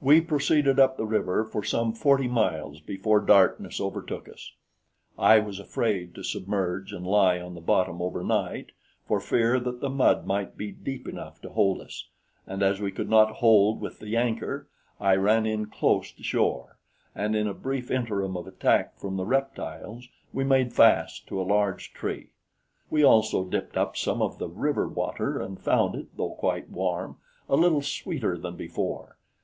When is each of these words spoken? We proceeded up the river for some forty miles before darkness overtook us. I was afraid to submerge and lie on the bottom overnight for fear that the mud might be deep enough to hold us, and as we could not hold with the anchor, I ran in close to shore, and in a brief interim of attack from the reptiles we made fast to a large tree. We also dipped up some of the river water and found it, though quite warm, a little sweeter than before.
We 0.00 0.20
proceeded 0.20 0.78
up 0.78 0.96
the 0.96 1.04
river 1.06 1.44
for 1.44 1.64
some 1.64 1.92
forty 1.92 2.28
miles 2.28 2.78
before 2.80 3.18
darkness 3.18 3.80
overtook 3.80 4.28
us. 4.28 4.52
I 5.18 5.40
was 5.40 5.58
afraid 5.58 6.14
to 6.14 6.22
submerge 6.22 6.92
and 6.92 7.04
lie 7.04 7.40
on 7.40 7.54
the 7.56 7.60
bottom 7.60 8.00
overnight 8.00 8.70
for 9.08 9.18
fear 9.18 9.58
that 9.58 9.80
the 9.80 9.88
mud 9.90 10.24
might 10.24 10.56
be 10.56 10.70
deep 10.70 11.08
enough 11.08 11.40
to 11.40 11.48
hold 11.48 11.80
us, 11.80 12.08
and 12.46 12.62
as 12.62 12.80
we 12.80 12.92
could 12.92 13.10
not 13.10 13.32
hold 13.42 13.80
with 13.80 13.98
the 13.98 14.14
anchor, 14.16 14.68
I 15.00 15.16
ran 15.16 15.46
in 15.46 15.66
close 15.66 16.12
to 16.12 16.22
shore, 16.22 16.78
and 17.12 17.34
in 17.34 17.48
a 17.48 17.52
brief 17.52 17.90
interim 17.90 18.36
of 18.36 18.46
attack 18.46 18.96
from 18.96 19.16
the 19.16 19.26
reptiles 19.26 20.06
we 20.32 20.44
made 20.44 20.72
fast 20.74 21.26
to 21.26 21.40
a 21.40 21.42
large 21.42 21.92
tree. 21.92 22.30
We 22.88 23.02
also 23.02 23.44
dipped 23.44 23.76
up 23.76 23.96
some 23.96 24.22
of 24.22 24.38
the 24.38 24.48
river 24.48 24.86
water 24.86 25.40
and 25.40 25.58
found 25.58 25.96
it, 25.96 26.16
though 26.16 26.34
quite 26.36 26.68
warm, 26.70 27.16
a 27.48 27.56
little 27.56 27.82
sweeter 27.82 28.38
than 28.38 28.54
before. 28.54 29.18